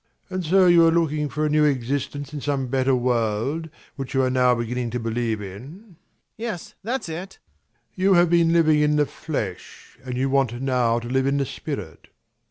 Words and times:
ABBÉ. 0.01 0.33
And 0.35 0.43
so 0.43 0.65
you 0.65 0.87
are 0.87 0.91
looking 0.91 1.29
for 1.29 1.45
a 1.45 1.49
new 1.49 1.63
existence 1.63 2.33
in 2.33 2.41
some 2.41 2.69
better 2.69 2.95
world, 2.95 3.69
which 3.97 4.15
you 4.15 4.23
are 4.23 4.31
now 4.31 4.55
beginning 4.55 4.89
to 4.89 4.99
believe 4.99 5.43
in? 5.43 5.57
MAURICE. 5.83 5.95
Yes, 6.37 6.73
that's 6.83 7.07
it. 7.07 7.37
ABBÉ. 7.37 7.77
You 7.97 8.13
have 8.15 8.29
been 8.31 8.51
living 8.51 8.79
in 8.79 8.95
the 8.95 9.05
flesh 9.05 9.99
and 10.03 10.17
you 10.17 10.27
want 10.27 10.59
now 10.59 10.97
to 10.97 11.07
live 11.07 11.27
in 11.27 11.37
the 11.37 11.45
spirit. 11.45 12.07